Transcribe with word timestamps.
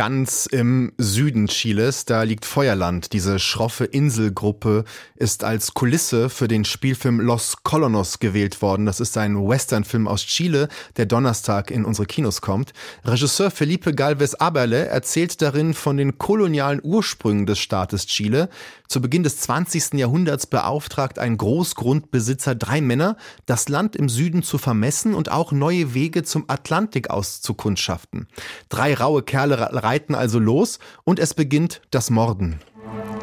Ganz 0.00 0.46
im 0.46 0.92
Süden 0.96 1.46
Chiles, 1.46 2.06
da 2.06 2.22
liegt 2.22 2.46
Feuerland. 2.46 3.12
Diese 3.12 3.38
schroffe 3.38 3.84
Inselgruppe 3.84 4.86
ist 5.14 5.44
als 5.44 5.74
Kulisse 5.74 6.30
für 6.30 6.48
den 6.48 6.64
Spielfilm 6.64 7.20
Los 7.20 7.58
Colonos 7.64 8.18
gewählt 8.18 8.62
worden. 8.62 8.86
Das 8.86 8.98
ist 8.98 9.18
ein 9.18 9.36
Westernfilm 9.36 10.08
aus 10.08 10.22
Chile, 10.22 10.70
der 10.96 11.04
Donnerstag 11.04 11.70
in 11.70 11.84
unsere 11.84 12.06
Kinos 12.06 12.40
kommt. 12.40 12.72
Regisseur 13.04 13.50
Felipe 13.50 13.92
Galvez 13.92 14.32
Aberle 14.32 14.86
erzählt 14.86 15.42
darin 15.42 15.74
von 15.74 15.98
den 15.98 16.16
kolonialen 16.16 16.80
Ursprüngen 16.82 17.44
des 17.44 17.58
Staates 17.58 18.06
Chile. 18.06 18.48
Zu 18.88 19.02
Beginn 19.02 19.22
des 19.22 19.36
20. 19.40 19.92
Jahrhunderts 20.00 20.46
beauftragt 20.46 21.18
ein 21.18 21.36
Großgrundbesitzer 21.36 22.54
drei 22.54 22.80
Männer, 22.80 23.18
das 23.44 23.68
Land 23.68 23.94
im 23.96 24.08
Süden 24.08 24.42
zu 24.42 24.56
vermessen 24.56 25.14
und 25.14 25.30
auch 25.30 25.52
neue 25.52 25.92
Wege 25.92 26.22
zum 26.24 26.46
Atlantik 26.48 27.10
auszukundschaften. 27.10 28.26
Drei 28.70 28.94
raue 28.94 29.22
Kerle 29.22 29.68
reiten 29.90 30.14
also 30.14 30.38
los 30.38 30.78
und 31.04 31.18
es 31.18 31.34
beginnt 31.34 31.82
das 31.90 32.10
Morden. 32.10 32.60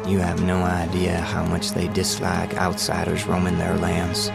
You 0.06 0.20
have 0.20 0.42
no 0.42 0.64
idea 0.64 1.20
how 1.20 1.44
much 1.44 1.72
they 1.72 1.88
dislike 1.88 2.54
outsiders 2.58 3.26
roaming 3.26 3.56
their 3.58 3.76
lands. 3.76 4.30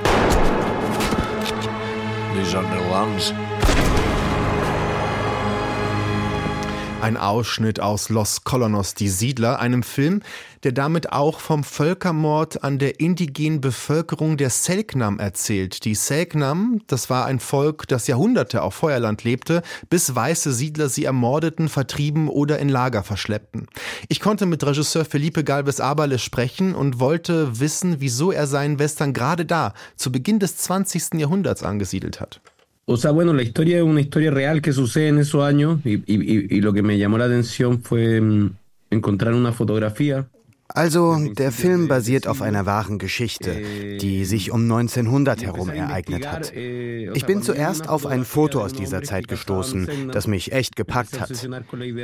These 2.36 2.56
are 2.56 2.64
their 2.64 2.90
lands. 2.90 3.34
Ein 7.03 7.17
Ausschnitt 7.17 7.81
aus 7.81 8.07
Los 8.07 8.45
Colonos, 8.45 8.93
die 8.93 9.09
Siedler, 9.09 9.59
einem 9.59 9.84
Film, 9.84 10.21
der 10.63 10.71
damit 10.71 11.11
auch 11.11 11.41
vom 11.41 11.66
Völkermord 11.66 12.63
an 12.63 12.80
der 12.80 13.02
indigenen 13.02 13.59
Bevölkerung 13.59 14.38
der 14.38 14.49
Selknam 14.49 15.20
erzählt. 15.20 15.84
Die 15.84 15.95
Selknam, 15.95 16.80
das 16.88 17.09
war 17.09 17.25
ein 17.25 17.41
Volk, 17.41 17.89
das 17.89 18.08
Jahrhunderte 18.08 18.61
auf 18.61 18.75
Feuerland 18.75 19.25
lebte, 19.25 19.63
bis 19.89 20.16
weiße 20.16 20.53
Siedler 20.53 20.88
sie 20.88 21.03
ermordeten, 21.03 21.67
vertrieben 21.67 22.30
oder 22.30 22.59
in 22.59 22.69
Lager 22.69 23.03
verschleppten. 23.03 23.67
Ich 24.08 24.22
konnte 24.22 24.45
mit 24.45 24.66
Regisseur 24.66 25.03
Felipe 25.03 25.44
Galvez 25.44 25.81
Aberle 25.81 26.19
sprechen 26.19 26.73
und 26.73 27.02
wollte 27.02 27.59
wissen, 27.59 27.97
wieso 28.00 28.31
er 28.31 28.47
seinen 28.47 28.80
Western 28.80 29.11
gerade 29.11 29.45
da, 29.45 29.73
zu 29.97 30.09
Beginn 30.09 30.39
des 30.39 30.56
20. 30.56 31.16
Jahrhunderts 31.16 31.63
angesiedelt 31.63 32.22
hat. 32.22 32.39
O 32.86 32.98
sea, 32.98 33.12
bueno, 33.12 33.34
la 33.34 33.44
historia 33.44 33.78
es 33.78 33.84
una 33.84 34.02
historia 34.02 34.31
real 34.31 34.62
que 34.62 34.73
sucede 34.73 35.08
en 35.08 35.20
esos 35.20 35.44
años 35.44 35.80
y, 35.86 35.95
y, 36.06 36.58
y 36.58 36.62
lo 36.62 36.73
que 36.73 36.84
me 36.84 36.98
llamó 36.98 37.17
la 37.17 37.25
atención 37.25 37.81
fue 37.81 38.20
mm, 38.20 38.56
encontrar 38.92 39.34
una 39.34 39.53
fotografía 39.53 40.28
Also, 40.75 41.17
der 41.38 41.52
Film 41.52 41.88
basiert 41.88 42.25
auf 42.25 42.42
einer 42.42 42.66
wahren 42.66 42.98
Geschichte, 42.98 43.62
die 44.02 44.25
sich 44.25 44.50
um 44.50 44.64
1900 44.64 45.44
herum 45.44 45.70
ereignet 45.70 46.25
hat. 46.25 46.52
Ich 46.56 47.25
bin 47.25 47.44
zuerst 47.44 47.90
auf 47.90 48.08
ein 48.08 48.25
Foto 48.25 48.62
aus 48.62 48.73
dieser 48.73 49.03
Zeit 49.03 49.28
gestoßen, 49.28 50.09
das 50.12 50.25
mich 50.25 50.52
echt 50.52 50.75
gepackt 50.75 51.20
hat. 51.20 51.31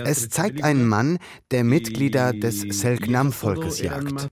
Es 0.06 0.30
zeigt 0.30 0.64
einen 0.64 0.88
Mann, 0.88 1.18
der 1.50 1.64
Mitglieder 1.64 2.32
des 2.32 2.62
Selknam-Volkes 2.62 3.82
jagt. 3.82 4.30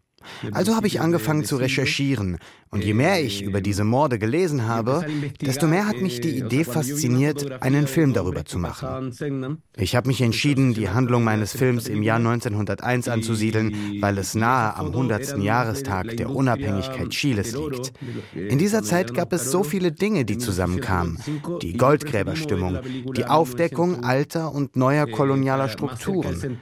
Also 0.52 0.75
habe 0.75 0.88
ich 0.88 1.02
angefangen 1.02 1.44
zu 1.44 1.58
recherchieren. 1.58 2.38
Und 2.70 2.83
je 2.83 2.94
mehr 2.94 3.23
ich 3.23 3.44
über 3.44 3.61
diese 3.61 3.86
Morde 3.86 4.20
gelesen 4.20 4.67
habe, 4.67 5.06
desto 5.42 5.67
mehr 5.67 5.88
hat 5.88 6.02
mich 6.02 6.20
die 6.20 6.38
Idee 6.38 6.66
fasziniert, 6.66 7.61
einen 7.61 7.88
Film 7.88 8.14
darüber 8.14 8.44
zu 8.44 8.59
machen. 8.59 9.61
Ich 9.78 9.95
habe 9.95 10.08
mich 10.08 10.22
entschieden, 10.22 10.73
die 10.73 10.89
Handlung 10.89 11.23
meines 11.23 11.55
Films 11.55 11.88
im 11.88 12.03
Jahr 12.03 12.17
1901 12.17 13.08
anzusiedeln, 13.08 14.02
weil 14.02 14.17
es 14.17 14.36
nahe 14.36 14.75
am 14.75 14.88
100. 14.88 15.38
Jahrestag 15.38 16.17
der 16.17 16.30
Unabhängigkeit 16.30 17.09
Chiles 17.11 17.55
liegt. 17.55 17.94
In 18.33 18.58
dieser 18.58 18.83
Zeit 18.83 19.14
gab 19.14 19.31
es 19.31 19.50
so 19.50 19.64
viele 19.64 19.94
Dinge, 19.94 20.25
die 20.25 20.38
zusammenkamen. 20.38 21.20
Die 21.61 21.78
Goldgräberstimmung, 21.78 22.80
die 23.16 23.25
Aufdeckung 23.25 24.03
alter 24.03 24.53
und 24.53 24.75
neuer 24.75 25.08
kolonialer 25.08 25.70
Strukturen. 25.70 26.58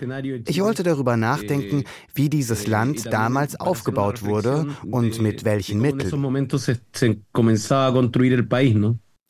Ich 0.45 0.61
wollte 0.61 0.83
darüber 0.83 1.17
nachdenken, 1.17 1.83
wie 2.13 2.29
dieses 2.29 2.67
Land 2.67 3.11
damals 3.11 3.54
aufgebaut 3.59 4.23
wurde 4.23 4.67
und 4.89 5.21
mit 5.21 5.43
welchen 5.45 5.81
Mitteln. 5.81 6.11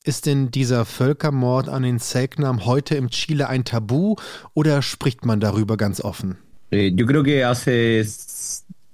Ist 0.03 0.25
denn 0.28 0.52
dieser 0.52 0.86
Völkermord 0.86 1.68
an 1.68 1.81
den 1.81 1.97
Selknam 1.97 2.66
heute 2.66 2.96
im 2.96 3.09
Chile 3.09 3.50
ein 3.50 3.64
Tabu 3.66 4.16
oder 4.53 4.81
spricht 4.84 5.25
man 5.25 5.40
darüber 5.40 5.78
ganz 5.78 6.00
offen? 6.00 6.38
Eh, 6.72 6.90
yo 6.90 7.06
creo 7.06 7.24
que 7.24 7.46
hace 7.46 8.06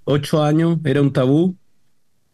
ocho 0.05 0.41
años 0.41 0.77
era 0.83 1.01
un 1.01 1.13
tabú. 1.13 1.55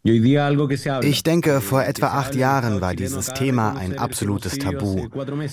Ich 0.04 1.22
denke, 1.24 1.60
vor 1.60 1.84
etwa 1.84 2.06
acht 2.08 2.36
Jahren 2.36 2.80
war 2.80 2.94
dieses 2.94 3.26
Thema 3.34 3.76
ein 3.76 3.98
absolutes 3.98 4.56
Tabu. 4.58 5.08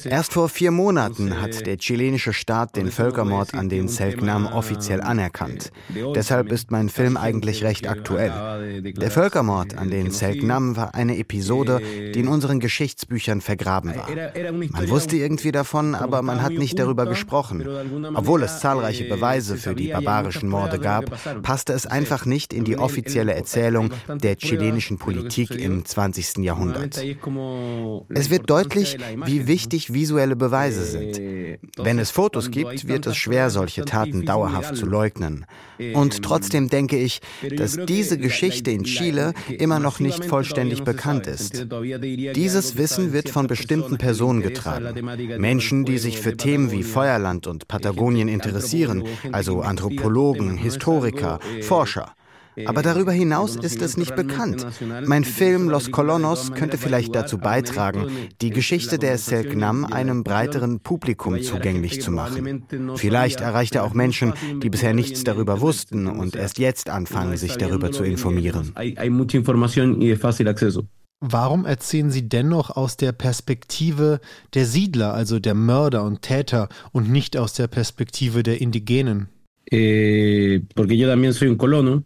Erst 0.06 0.34
vor 0.34 0.50
vier 0.50 0.70
Monaten 0.70 1.42
hat 1.42 1.66
der 1.66 1.78
chilenische 1.78 2.32
Staat 2.32 2.76
den 2.76 2.92
Völkermord 2.92 3.56
an 3.56 3.70
den 3.70 3.88
Selknam 3.88 4.46
offiziell 4.46 5.02
anerkannt. 5.02 5.72
Deshalb 6.14 6.52
ist 6.52 6.70
mein 6.70 6.90
Film 6.90 7.18
eigentlich 7.18 7.64
recht 7.64 7.88
aktuell. 7.88 8.84
Der 8.84 9.10
Völkermord 9.10 9.78
an 9.78 9.90
den 9.90 10.12
Selknam 10.12 10.78
war 10.78 10.94
eine 10.94 11.18
Episode, 11.18 11.82
die 12.14 12.20
in 12.20 12.28
unseren 12.28 12.60
Geschichtsbüchern 12.60 13.42
vergraben 13.42 13.96
war. 13.96 14.08
Man 14.70 14.90
wusste 14.90 15.16
irgendwie 15.16 15.52
davon, 15.52 15.96
aber 15.96 16.22
man 16.22 16.44
hat 16.44 16.54
nicht 16.54 16.78
darüber 16.78 17.08
gesprochen. 17.08 17.68
Obwohl 18.14 18.44
es 18.44 18.60
zahlreiche 18.60 19.06
Beweise 19.06 19.58
für 19.58 19.74
die 19.74 19.88
barbarischen 19.88 20.50
Morde 20.50 20.80
gab, 20.80 21.06
passte 21.42 21.74
es 21.74 21.88
einfach 21.88 22.28
nicht 22.28 22.54
in 22.54 22.64
die 22.64 22.78
offizielle 22.78 23.34
Erzählung 23.34 23.90
der 24.08 24.35
chilenischen 24.38 24.98
Politik 24.98 25.52
im 25.52 25.86
20. 25.86 26.38
Jahrhundert. 26.38 26.98
Es 28.10 28.30
wird 28.30 28.50
deutlich, 28.50 28.98
wie 29.26 29.48
wichtig 29.48 29.94
visuelle 29.94 30.36
Beweise 30.36 30.84
sind. 30.86 31.20
Wenn 31.78 32.00
es 32.00 32.12
Fotos 32.12 32.52
gibt, 32.52 32.88
wird 32.88 33.06
es 33.08 33.18
schwer, 33.18 33.50
solche 33.50 33.86
Taten 33.86 34.26
dauerhaft 34.26 34.76
zu 34.76 34.86
leugnen. 34.86 35.46
Und 35.94 36.22
trotzdem 36.22 36.70
denke 36.70 36.98
ich, 36.98 37.22
dass 37.56 37.78
diese 37.86 38.18
Geschichte 38.18 38.72
in 38.72 38.84
Chile 38.84 39.34
immer 39.50 39.80
noch 39.80 40.00
nicht 40.00 40.26
vollständig 40.26 40.84
bekannt 40.84 41.28
ist. 41.28 41.68
Dieses 42.36 42.78
Wissen 42.78 43.14
wird 43.14 43.30
von 43.30 43.48
bestimmten 43.48 43.98
Personen 43.98 44.42
getragen. 44.42 45.06
Menschen, 45.40 45.86
die 45.86 45.98
sich 45.98 46.20
für 46.20 46.38
Themen 46.38 46.72
wie 46.72 46.84
Feuerland 46.84 47.48
und 47.48 47.68
Patagonien 47.68 48.28
interessieren, 48.28 49.04
also 49.32 49.62
Anthropologen, 49.62 50.58
Historiker, 50.58 51.40
Forscher. 51.62 52.14
Aber 52.66 52.82
darüber 52.82 53.12
hinaus 53.12 53.56
ist 53.56 53.82
es 53.82 53.98
nicht 53.98 54.16
bekannt. 54.16 54.66
Mein 55.06 55.24
Film 55.24 55.70
Los 55.70 55.92
Colonos 55.92 56.54
könnte 56.54 56.78
vielleicht 56.78 57.14
dazu 57.16 57.38
beitragen, 57.38 58.08
die 58.42 58.52
Geschichte 58.52 58.98
der 58.98 59.18
Selknam 59.18 59.86
einem 59.86 60.24
breiteren 60.24 60.80
Publikum 60.80 61.42
zugänglich 61.42 62.02
zu 62.02 62.12
machen. 62.12 62.66
Vielleicht 62.96 63.42
erreicht 63.42 63.76
er 63.76 63.84
auch 63.84 63.94
Menschen, 63.94 64.34
die 64.64 64.70
bisher 64.70 64.94
nichts 64.94 65.24
darüber 65.24 65.62
wussten 65.62 66.08
und 66.08 66.36
erst 66.36 66.60
jetzt 66.60 66.90
anfangen, 66.90 67.38
sich 67.38 67.58
darüber 67.58 67.92
zu 67.92 68.04
informieren. 68.04 68.74
Warum 71.22 71.66
erzählen 71.66 72.12
Sie 72.12 72.30
dennoch 72.30 72.70
aus 72.70 72.98
der 72.98 73.12
Perspektive 73.14 74.20
der 74.54 74.66
Siedler, 74.66 75.14
also 75.14 75.40
der 75.40 75.56
Mörder 75.56 76.04
und 76.04 76.22
Täter, 76.22 76.70
und 76.92 77.10
nicht 77.10 77.38
aus 77.38 77.54
der 77.54 77.68
Perspektive 77.68 78.44
der 78.44 78.62
Indigenen? 78.62 79.30
Eh, 79.72 80.62
porque 80.76 80.96
yo 80.96 81.08
también 81.08 81.34
soy 81.34 81.48
un 81.48 81.58
colono. 81.58 82.04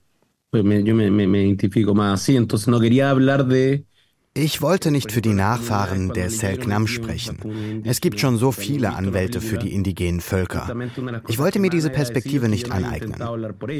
Pues 0.50 0.64
me, 0.64 0.84
yo 0.84 0.96
me, 0.96 1.12
me, 1.12 1.28
me 1.28 1.44
identifico 1.44 1.94
más 1.96 2.22
así, 2.22 2.36
entonces 2.36 2.68
no 2.68 2.80
quería 2.80 3.10
hablar 3.10 3.46
de, 3.46 3.86
Ich 4.36 4.62
wollte 4.62 4.92
nicht 4.92 5.12
für 5.12 5.22
die 5.22 5.34
Nachfahren 5.34 6.14
der 6.14 6.30
Selknam 6.30 6.86
sprechen. 6.86 7.84
Es 7.84 8.00
gibt 8.00 8.20
schon 8.20 8.38
so 8.38 8.52
viele 8.52 8.94
Anwälte 8.94 9.42
für 9.42 9.58
die 9.58 9.74
indigenen 9.74 10.22
Völker. 10.22 10.72
Ich 11.28 11.40
wollte 11.40 11.58
mir 11.58 11.72
diese 11.72 11.90
Perspektive 11.90 12.48
nicht 12.48 12.72
aneignen. 12.72 13.18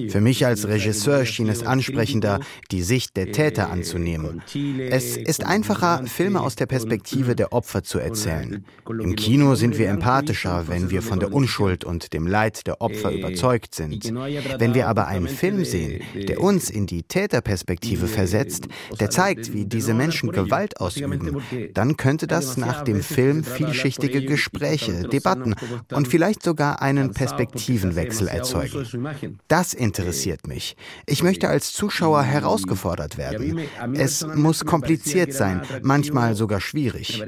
Für 0.10 0.22
mich 0.22 0.48
als 0.48 0.68
Regisseur 0.68 1.26
schien 1.26 1.50
es 1.50 1.64
ansprechender, 1.64 2.40
die 2.72 2.82
Sicht 2.82 3.16
der 3.16 3.32
Täter 3.32 3.70
anzunehmen. 3.70 4.42
Es 4.90 5.18
ist 5.18 5.46
einfacher, 5.46 6.04
Filme 6.08 6.42
aus 6.42 6.56
der 6.56 6.66
Perspektive 6.66 7.36
der 7.36 7.54
Opfer 7.54 7.84
zu 7.84 8.00
erzählen. 8.00 8.66
Im 8.88 9.16
Kino 9.16 9.54
sind 9.54 9.78
wir 9.78 9.90
empathischer, 9.90 10.68
wenn 10.68 10.90
wir 10.90 11.04
von 11.04 11.20
der 11.20 11.32
Unschuld 11.32 11.86
und 11.86 12.12
dem 12.14 12.26
Leid 12.26 12.66
der 12.66 12.82
Opfer 12.82 13.12
überzeugt 13.12 13.76
sind. 13.76 14.12
Wenn 14.58 14.74
wir 14.74 14.88
aber 14.88 15.08
einen 15.08 15.28
Film 15.28 15.64
sehen, 15.64 16.02
der 16.28 16.42
uns 16.42 16.72
in 16.72 16.88
die 16.88 17.04
Täterperspektive 17.04 18.08
versetzt, 18.08 18.68
der 19.00 19.12
zeigt, 19.12 19.54
wie 19.54 19.66
diese 19.66 19.94
Menschen 19.94 20.32
Gewalt 20.50 20.80
ausüben, 20.80 21.42
dann 21.74 21.96
könnte 21.96 22.28
das 22.28 22.58
nach 22.58 22.84
dem 22.84 23.02
Film 23.02 23.44
vielschichtige 23.44 24.24
Gespräche, 24.24 25.04
Debatten 25.04 25.56
und 25.94 26.08
vielleicht 26.08 26.44
sogar 26.44 26.82
einen 26.82 27.12
Perspektivenwechsel 27.12 28.28
erzeugen. 28.28 29.08
Das 29.48 29.74
interessiert 29.74 30.48
mich. 30.48 30.76
Ich 31.06 31.22
möchte 31.24 31.50
als 31.50 31.72
Zuschauer 31.74 32.24
herausgefordert 32.24 33.18
werden. 33.18 33.60
Es 33.94 34.26
muss 34.26 34.66
kompliziert 34.66 35.34
sein, 35.34 35.62
manchmal 35.84 36.36
sogar 36.36 36.60
schwierig. 36.60 37.24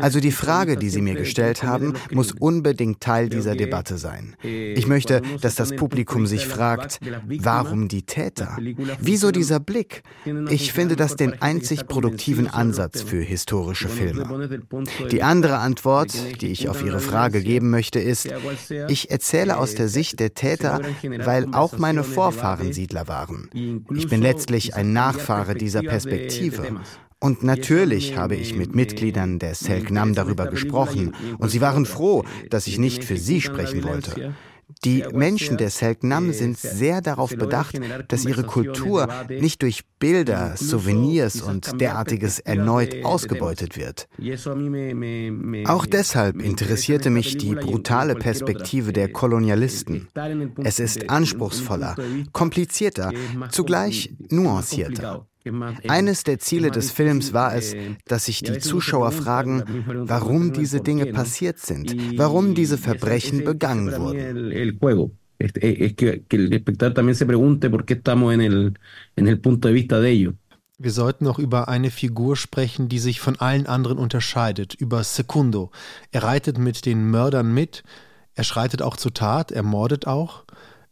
Also 0.00 0.20
die 0.20 0.32
Frage, 0.32 0.76
die 0.76 0.90
Sie 0.90 1.02
mir 1.02 1.14
gestellt 1.14 1.62
haben, 1.62 1.94
muss 2.10 2.32
unbedingt 2.32 3.00
Teil 3.00 3.28
dieser 3.28 3.54
Debatte 3.54 3.98
sein. 3.98 4.34
Ich 4.42 4.86
möchte, 4.86 5.22
dass 5.40 5.54
das 5.54 5.76
Publikum 5.76 6.26
sich 6.26 6.46
fragt, 6.46 6.98
warum 7.40 7.88
die 7.88 8.02
Täter? 8.02 8.56
Wieso 9.00 9.30
dieser 9.30 9.60
Blick? 9.60 10.02
Ich 10.50 10.72
finde 10.72 10.96
das 10.96 11.16
den 11.16 11.40
einzigen 11.42 11.65
einzig 11.70 11.88
produktiven 11.88 12.46
Ansatz 12.46 13.02
für 13.02 13.20
historische 13.20 13.88
Filme. 13.88 14.60
Die 15.10 15.22
andere 15.22 15.58
Antwort, 15.58 16.12
die 16.40 16.48
ich 16.48 16.68
auf 16.68 16.84
Ihre 16.84 17.00
Frage 17.00 17.42
geben 17.42 17.70
möchte, 17.70 17.98
ist, 17.98 18.28
ich 18.88 19.10
erzähle 19.10 19.56
aus 19.58 19.74
der 19.74 19.88
Sicht 19.88 20.20
der 20.20 20.34
Täter, 20.34 20.80
weil 21.24 21.46
auch 21.52 21.78
meine 21.78 22.04
Vorfahren 22.04 22.72
Siedler 22.72 23.08
waren. 23.08 23.50
Ich 23.94 24.08
bin 24.08 24.22
letztlich 24.22 24.74
ein 24.74 24.92
Nachfahre 24.92 25.54
dieser 25.54 25.82
Perspektive. 25.82 26.80
Und 27.18 27.42
natürlich 27.42 28.16
habe 28.16 28.36
ich 28.36 28.54
mit 28.54 28.74
Mitgliedern 28.74 29.38
der 29.38 29.54
Selknam 29.54 30.14
darüber 30.14 30.46
gesprochen, 30.46 31.14
und 31.38 31.48
sie 31.48 31.60
waren 31.60 31.86
froh, 31.86 32.24
dass 32.50 32.66
ich 32.66 32.78
nicht 32.78 33.04
für 33.04 33.16
sie 33.16 33.40
sprechen 33.40 33.82
wollte. 33.84 34.34
Die 34.84 35.04
Menschen 35.12 35.56
der 35.56 35.70
Selknam 35.70 36.32
sind 36.32 36.58
sehr 36.58 37.00
darauf 37.00 37.34
bedacht, 37.36 37.78
dass 38.08 38.24
ihre 38.24 38.44
Kultur 38.44 39.08
nicht 39.28 39.62
durch 39.62 39.82
Bilder, 39.98 40.56
Souvenirs 40.56 41.40
und 41.40 41.80
derartiges 41.80 42.38
erneut 42.38 43.04
ausgebeutet 43.04 43.76
wird. 43.76 44.08
Auch 45.66 45.86
deshalb 45.86 46.42
interessierte 46.42 47.10
mich 47.10 47.36
die 47.38 47.54
brutale 47.54 48.14
Perspektive 48.14 48.92
der 48.92 49.10
Kolonialisten. 49.10 50.08
Es 50.62 50.78
ist 50.78 51.08
anspruchsvoller, 51.08 51.96
komplizierter, 52.32 53.12
zugleich 53.50 54.14
nuancierter. 54.30 55.26
Eines 55.88 56.24
der 56.24 56.38
Ziele 56.38 56.70
des 56.70 56.90
Films 56.90 57.32
war 57.32 57.54
es, 57.54 57.74
dass 58.06 58.26
sich 58.26 58.42
die 58.42 58.58
Zuschauer 58.58 59.12
fragen, 59.12 59.84
warum 59.86 60.52
diese 60.52 60.80
Dinge 60.80 61.06
passiert 61.06 61.58
sind, 61.58 62.18
warum 62.18 62.54
diese 62.54 62.78
Verbrechen 62.78 63.44
begangen 63.44 63.96
wurden. 63.96 64.50
Wir 70.78 70.90
sollten 70.90 71.24
noch 71.24 71.38
über 71.38 71.68
eine 71.68 71.90
Figur 71.90 72.36
sprechen, 72.36 72.88
die 72.88 72.98
sich 72.98 73.20
von 73.20 73.36
allen 73.36 73.66
anderen 73.66 73.96
unterscheidet, 73.96 74.74
über 74.74 75.02
Secundo. 75.04 75.70
Er 76.10 76.22
reitet 76.22 76.58
mit 76.58 76.84
den 76.84 77.10
Mördern 77.10 77.54
mit, 77.54 77.82
er 78.34 78.44
schreitet 78.44 78.82
auch 78.82 78.96
zur 78.98 79.14
Tat, 79.14 79.52
er 79.52 79.62
mordet 79.62 80.06
auch. 80.06 80.44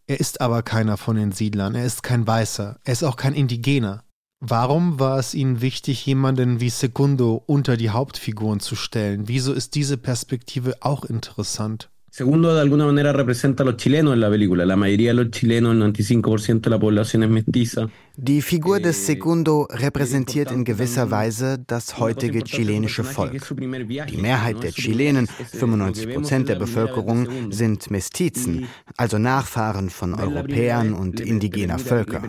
Er 0.06 0.20
ist 0.20 0.40
aber 0.40 0.62
keiner 0.62 0.96
von 0.96 1.16
den 1.16 1.32
Siedlern, 1.32 1.74
er 1.74 1.84
ist 1.84 2.02
kein 2.02 2.26
Weißer, 2.26 2.78
er 2.82 2.92
ist 2.92 3.02
auch 3.02 3.16
kein 3.16 3.34
Indigener. 3.34 4.04
Warum 4.46 5.00
war 5.00 5.18
es 5.18 5.32
Ihnen 5.32 5.62
wichtig, 5.62 6.04
jemanden 6.04 6.60
wie 6.60 6.68
Secundo 6.68 7.42
unter 7.46 7.78
die 7.78 7.88
Hauptfiguren 7.88 8.60
zu 8.60 8.76
stellen? 8.76 9.26
Wieso 9.26 9.54
ist 9.54 9.74
diese 9.74 9.96
Perspektive 9.96 10.74
auch 10.82 11.06
interessant? 11.06 11.88
Segundo, 12.16 12.54
de 12.54 12.60
alguna 12.60 12.86
manera 12.86 13.12
representa 13.12 13.64
a 13.64 13.66
los 13.66 13.76
chilenos 13.76 14.14
en 14.14 14.20
la 14.20 14.30
película. 14.30 14.64
La 14.64 14.76
mayoría 14.76 15.08
de 15.08 15.14
los 15.14 15.32
chilenos, 15.32 15.74
el 15.74 15.82
95% 15.82 16.60
de 16.60 16.70
la 16.70 16.78
población 16.78 17.24
es 17.24 17.28
mestiza. 17.28 17.88
Die 18.16 18.40
Figur 18.42 18.80
des 18.80 18.94
Segundo 18.94 19.66
repräsentiert 19.68 20.52
in 20.52 20.64
gewisser 20.64 21.10
Weise 21.10 21.58
das 21.66 21.98
heutige 21.98 22.44
chilenische 22.44 23.02
Volk. 23.02 23.32
Die 23.58 24.16
Mehrheit 24.16 24.62
der 24.62 24.70
Chilenen, 24.70 25.26
95 25.26 26.14
Prozent 26.14 26.48
der 26.48 26.54
Bevölkerung, 26.54 27.50
sind 27.50 27.90
Mestizen, 27.90 28.68
also 28.96 29.18
Nachfahren 29.18 29.90
von 29.90 30.14
Europäern 30.14 30.92
und 30.92 31.18
indigener 31.18 31.80
Völker. 31.80 32.22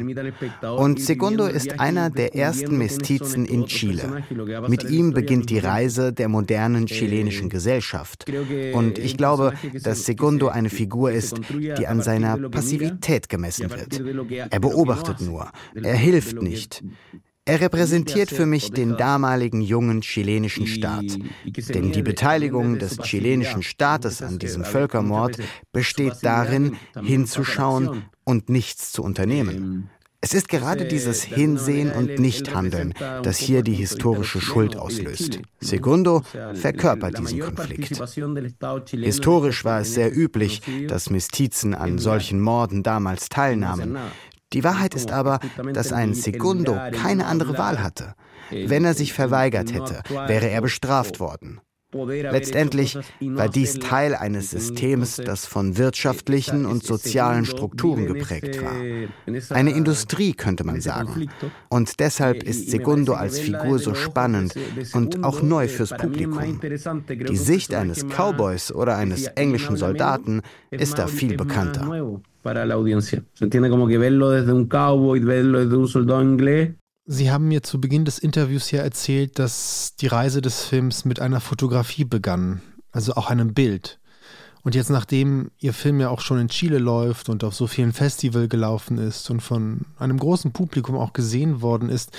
Und 0.76 1.00
Segundo 1.00 1.46
ist 1.46 1.80
einer 1.80 2.10
der 2.10 2.34
ersten 2.34 2.80
Mestizen 2.80 3.46
in 3.46 3.68
Chile. 3.68 4.24
Mit 4.68 4.90
ihm 4.90 5.14
beginnt 5.14 5.52
die 5.52 5.60
Reise 5.60 6.12
der 6.12 6.30
modernen 6.30 6.88
chilenischen 6.88 7.50
Gesellschaft. 7.50 8.26
Und 8.74 8.98
ich 8.98 9.18
glaube, 9.18 9.54
dass 9.84 10.06
Segundo 10.06 10.48
eine 10.48 10.70
Figur 10.70 11.12
ist, 11.12 11.40
die 11.50 11.88
an 11.88 12.02
seiner 12.02 12.50
Passivität 12.50 13.30
gemessen 13.30 13.70
wird. 13.70 14.02
Er 14.52 14.60
beobachtet 14.60 15.22
nur, 15.22 15.52
er 15.74 15.96
hilft 15.96 16.42
nicht. 16.42 16.84
Er 17.48 17.62
repräsentiert 17.62 18.32
für 18.32 18.48
mich 18.48 18.72
den 18.72 18.98
damaligen 18.98 19.62
jungen 19.62 20.02
chilenischen 20.02 20.66
Staat. 20.66 21.06
Denn 21.46 21.92
die 21.92 22.02
Beteiligung 22.02 22.80
des 22.80 22.98
chilenischen 22.98 23.62
Staates 23.62 24.24
an 24.24 24.40
diesem 24.40 24.64
Völkermord 24.64 25.38
besteht 25.72 26.16
darin, 26.24 26.76
hinzuschauen 27.04 28.06
und 28.24 28.50
nichts 28.50 28.92
zu 28.92 29.04
unternehmen. 29.04 29.92
Es 30.26 30.34
ist 30.34 30.50
gerade 30.50 30.86
dieses 30.86 31.22
Hinsehen 31.22 31.92
und 31.92 32.18
Nichthandeln, 32.18 32.96
das 33.22 33.38
hier 33.38 33.62
die 33.62 33.76
historische 33.76 34.42
Schuld 34.42 34.76
auslöst. 34.76 35.40
Segundo 35.60 36.24
verkörpert 36.56 37.20
diesen 37.20 37.42
Konflikt. 37.42 38.02
Historisch 38.90 39.64
war 39.66 39.82
es 39.82 39.94
sehr 39.94 40.18
üblich, 40.18 40.64
dass 40.88 41.12
Mestizen 41.12 41.76
an 41.76 42.00
solchen 42.00 42.42
Morden 42.42 42.82
damals 42.82 43.30
teilnahmen. 43.30 44.00
Die 44.52 44.64
Wahrheit 44.64 44.96
ist 44.96 45.12
aber, 45.12 45.40
dass 45.74 45.94
ein 45.94 46.16
Segundo 46.16 46.76
keine 46.92 47.28
andere 47.28 47.60
Wahl 47.60 47.84
hatte. 47.84 48.16
Wenn 48.50 48.84
er 48.84 48.96
sich 48.96 49.14
verweigert 49.14 49.76
hätte, 49.76 50.02
wäre 50.10 50.50
er 50.50 50.62
bestraft 50.62 51.20
worden. 51.20 51.62
Letztendlich 51.96 52.98
war 53.22 53.48
dies 53.50 53.80
Teil 53.80 54.16
eines 54.16 54.52
Systems, 54.52 55.18
das 55.18 55.46
von 55.46 55.78
wirtschaftlichen 55.78 56.66
und 56.66 56.84
sozialen 56.84 57.46
Strukturen 57.46 58.06
geprägt 58.06 58.62
war. 58.62 58.74
Eine 59.56 59.72
Industrie 59.72 60.34
könnte 60.34 60.66
man 60.66 60.82
sagen. 60.82 61.30
Und 61.70 62.00
deshalb 62.00 62.44
ist 62.44 62.70
Segundo 62.70 63.14
als 63.14 63.40
Figur 63.40 63.80
so 63.80 63.94
spannend 63.94 64.56
und 64.94 65.24
auch 65.24 65.42
neu 65.42 65.68
fürs 65.68 65.92
Publikum. 65.92 66.60
Die 67.10 67.38
Sicht 67.38 67.74
eines 67.74 68.06
Cowboys 68.06 68.72
oder 68.72 68.98
eines 68.98 69.28
englischen 69.28 69.78
Soldaten 69.78 70.42
ist 70.72 70.98
da 71.00 71.08
viel 71.08 71.38
bekannter. 71.38 72.22
para 72.46 72.64
la 72.64 72.76
audiencia. 72.76 73.24
Se 73.34 73.46
entiende 73.46 73.72
como 73.72 73.88
que 73.88 73.98
verlo 73.98 74.30
desde 74.30 74.54
un 74.54 74.68
cowboy, 74.68 75.20
verlo 75.20 75.62
desde 75.62 75.78
un 75.78 75.88
soldado 75.88 76.22
inglés 76.22 76.76
Sie 77.08 77.30
haben 77.30 77.48
mir 77.48 77.62
zu 77.62 77.80
Beginn 77.80 78.04
des 78.04 78.18
Interviews 78.18 78.72
ja 78.72 78.82
erzählt, 78.82 79.38
dass 79.38 79.96
die 79.96 80.08
Reise 80.08 80.42
des 80.42 80.64
Films 80.64 81.06
mit 81.06 81.20
einer 81.20 81.40
Fotografie 81.40 82.04
begann, 82.04 82.64
also 82.92 83.14
auch 83.14 83.30
einem 83.30 83.54
Bild. 83.54 84.00
Und 84.64 84.74
jetzt, 84.74 84.90
nachdem 84.90 85.52
Ihr 85.60 85.74
Film 85.74 86.00
ja 86.00 86.10
auch 86.10 86.22
schon 86.22 86.40
in 86.40 86.48
Chile 86.48 86.80
läuft 86.80 87.30
und 87.30 87.44
auf 87.44 87.54
so 87.54 87.68
vielen 87.68 87.94
Festivals 87.94 88.50
gelaufen 88.50 88.98
ist 88.98 89.30
und 89.30 89.42
von 89.42 89.82
einem 90.00 90.18
großen 90.18 90.52
Publikum 90.52 90.96
auch 90.96 91.14
gesehen 91.14 91.62
worden 91.62 91.90
ist, 91.90 92.10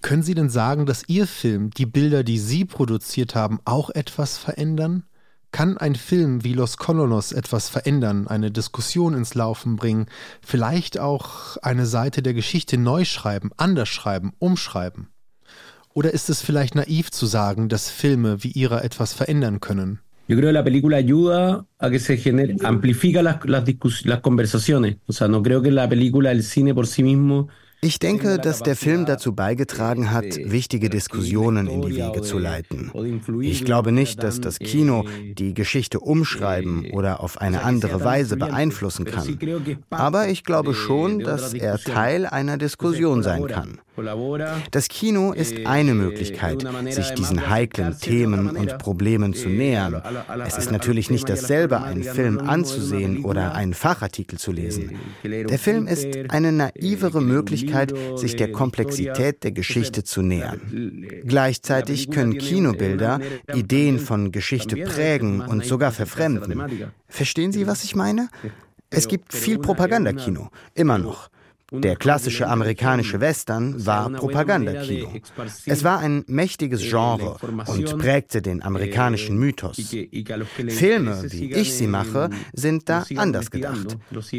können 0.00 0.22
Sie 0.22 0.36
denn 0.36 0.48
sagen, 0.48 0.86
dass 0.86 1.08
Ihr 1.08 1.26
Film, 1.26 1.70
die 1.70 1.86
Bilder, 1.86 2.22
die 2.22 2.38
Sie 2.38 2.64
produziert 2.64 3.34
haben, 3.34 3.58
auch 3.64 3.90
etwas 3.90 4.38
verändern? 4.38 5.02
Kann 5.50 5.78
ein 5.78 5.94
Film 5.94 6.44
wie 6.44 6.52
Los 6.52 6.76
Colonos 6.76 7.32
etwas 7.32 7.68
verändern, 7.68 8.26
eine 8.28 8.50
Diskussion 8.50 9.14
ins 9.14 9.34
Laufen 9.34 9.76
bringen, 9.76 10.06
vielleicht 10.42 10.98
auch 10.98 11.56
eine 11.62 11.86
Seite 11.86 12.22
der 12.22 12.34
Geschichte 12.34 12.76
neu 12.76 13.04
schreiben, 13.04 13.50
anders 13.56 13.88
schreiben, 13.88 14.32
umschreiben? 14.38 15.08
Oder 15.94 16.12
ist 16.12 16.28
es 16.30 16.42
vielleicht 16.42 16.74
naiv 16.74 17.10
zu 17.10 17.26
sagen, 17.26 17.68
dass 17.68 17.90
Filme 17.90 18.44
wie 18.44 18.52
ihrer 18.52 18.84
etwas 18.84 19.14
verändern 19.14 19.60
können? 19.60 20.00
Yo 20.28 20.36
creo 20.36 20.48
que 20.48 20.52
la 20.52 20.62
película 20.62 20.98
ayuda 20.98 21.66
a 21.78 21.88
que 21.88 21.98
se 21.98 22.18
genere, 22.18 22.54
amplifica 22.62 23.22
las, 23.22 23.38
las, 23.46 23.64
las 24.04 24.20
conversaciones. 24.20 24.98
O 25.06 25.12
sea, 25.14 25.26
no 25.26 25.42
creo 25.42 25.62
que 25.62 25.70
la 25.70 25.88
película, 25.88 26.30
el 26.30 26.42
cine 26.42 26.74
por 26.74 26.86
sí 26.86 27.02
mismo 27.02 27.48
ich 27.80 27.98
denke, 27.98 28.38
dass 28.38 28.60
der 28.60 28.74
Film 28.76 29.06
dazu 29.06 29.34
beigetragen 29.34 30.10
hat, 30.10 30.24
wichtige 30.24 30.90
Diskussionen 30.90 31.68
in 31.68 31.82
die 31.82 31.96
Wege 31.96 32.22
zu 32.22 32.38
leiten. 32.38 32.90
Ich 33.40 33.64
glaube 33.64 33.92
nicht, 33.92 34.22
dass 34.22 34.40
das 34.40 34.58
Kino 34.58 35.04
die 35.34 35.54
Geschichte 35.54 36.00
umschreiben 36.00 36.90
oder 36.90 37.20
auf 37.20 37.40
eine 37.40 37.62
andere 37.62 38.02
Weise 38.02 38.36
beeinflussen 38.36 39.04
kann. 39.04 39.38
Aber 39.90 40.28
ich 40.28 40.44
glaube 40.44 40.74
schon, 40.74 41.20
dass 41.20 41.54
er 41.54 41.78
Teil 41.78 42.26
einer 42.26 42.58
Diskussion 42.58 43.22
sein 43.22 43.46
kann. 43.46 43.78
Das 44.70 44.88
Kino 44.88 45.32
ist 45.32 45.66
eine 45.66 45.94
Möglichkeit, 45.94 46.64
sich 46.90 47.10
diesen 47.14 47.48
heiklen 47.48 47.98
Themen 47.98 48.50
und 48.50 48.78
Problemen 48.78 49.34
zu 49.34 49.48
nähern. 49.48 50.00
Es 50.46 50.56
ist 50.56 50.70
natürlich 50.70 51.10
nicht 51.10 51.28
dasselbe, 51.28 51.82
einen 51.82 52.04
Film 52.04 52.38
anzusehen 52.38 53.24
oder 53.24 53.54
einen 53.54 53.74
Fachartikel 53.74 54.38
zu 54.38 54.52
lesen. 54.52 54.96
Der 55.24 55.58
Film 55.58 55.88
ist 55.88 56.06
eine 56.28 56.52
naivere 56.52 57.20
Möglichkeit, 57.68 58.18
sich 58.18 58.36
der 58.36 58.52
Komplexität 58.52 59.44
der 59.44 59.52
Geschichte 59.52 60.04
zu 60.04 60.22
nähern. 60.22 60.60
Gleichzeitig 61.24 62.10
können 62.10 62.38
Kinobilder 62.38 63.20
Ideen 63.54 63.98
von 63.98 64.32
Geschichte 64.32 64.76
prägen 64.76 65.40
und 65.40 65.64
sogar 65.64 65.92
verfremden. 65.92 66.90
Verstehen 67.08 67.52
Sie, 67.52 67.66
was 67.66 67.84
ich 67.84 67.94
meine? 67.94 68.28
Es 68.90 69.08
gibt 69.08 69.32
viel 69.32 69.58
Propagandakino, 69.58 70.50
immer 70.74 70.98
noch. 70.98 71.30
Der 71.70 71.96
klassische 71.96 72.48
amerikanische 72.48 73.20
Western 73.20 73.84
war 73.84 74.08
Propagandakino. 74.08 75.12
Es 75.66 75.84
war 75.84 75.98
ein 75.98 76.24
mächtiges 76.26 76.80
Genre 76.80 77.36
und 77.66 77.98
prägte 77.98 78.40
den 78.40 78.62
amerikanischen 78.62 79.36
Mythos. 79.36 79.76
Filme, 80.68 81.24
wie 81.30 81.52
ich 81.52 81.74
sie 81.74 81.86
mache, 81.86 82.30
sind 82.54 82.88
da 82.88 83.04
anders 83.16 83.50
gedacht. 83.50 83.98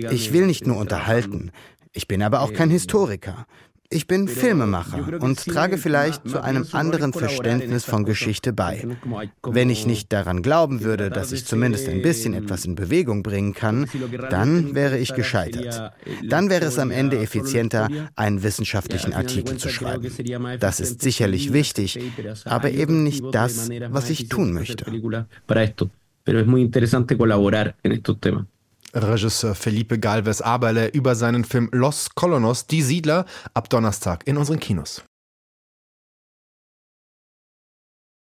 Ich 0.10 0.34
will 0.34 0.48
nicht 0.48 0.66
nur 0.66 0.78
unterhalten. 0.78 1.52
Ich 1.94 2.08
bin 2.08 2.22
aber 2.22 2.42
auch 2.42 2.54
kein 2.54 2.70
Historiker. 2.70 3.46
Ich 3.92 4.06
bin 4.06 4.28
Filmemacher 4.28 5.20
und 5.20 5.44
trage 5.44 5.80
vielleicht 5.80 6.30
zu 6.30 6.44
einem 6.44 6.68
anderen 6.74 7.12
Verständnis 7.12 7.86
von 7.86 8.06
Geschichte 8.06 8.54
bei. 8.54 8.88
Wenn 9.42 9.72
ich 9.72 9.88
nicht 9.88 10.14
daran 10.14 10.44
glauben 10.44 10.84
würde, 10.84 11.10
dass 11.10 11.32
ich 11.32 11.46
zumindest 11.46 11.90
ein 11.90 12.04
bisschen 12.04 12.36
etwas 12.36 12.66
in 12.66 12.76
Bewegung 12.76 13.24
bringen 13.24 13.56
kann, 13.56 13.88
dann 14.30 14.76
wäre 14.76 15.00
ich 15.00 15.16
gescheitert. 15.16 15.94
Dann 16.24 16.52
wäre 16.52 16.66
es 16.66 16.78
am 16.78 16.92
Ende 16.92 17.18
effizienter, 17.18 17.90
einen 18.16 18.44
wissenschaftlichen 18.44 19.14
Artikel 19.14 19.58
zu 19.58 19.70
schreiben. 19.70 20.12
Das 20.60 20.80
ist 20.80 21.02
sicherlich 21.02 21.52
wichtig, 21.52 22.00
aber 22.46 22.70
eben 22.70 23.04
nicht 23.04 23.24
das, 23.32 23.72
was 23.90 24.12
ich 24.12 24.30
tun 24.30 24.54
möchte. 24.54 24.86
Pero 26.26 26.42
es 26.42 26.46
muy 26.46 26.62
interesante 26.62 27.18
colaborar 27.18 27.74
en 27.82 27.92
estos 27.94 28.20
temas. 28.20 28.46
Regisseur 28.94 29.56
Felipe 29.56 30.00
Galvez 30.00 30.42
Aberle 30.42 30.88
über 30.88 31.16
seinen 31.16 31.44
Film 31.44 31.70
Los 31.72 32.10
Colonos, 32.16 32.68
Die 32.68 32.82
Siedler, 32.82 33.26
ab 33.54 33.70
Donnerstag 33.70 34.26
in 34.26 34.38
unseren 34.38 34.60
Kinos. 34.60 35.04